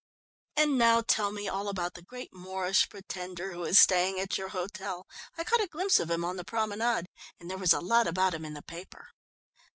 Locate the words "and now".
0.55-1.01